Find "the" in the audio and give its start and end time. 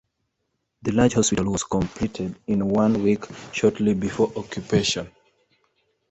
0.81-0.93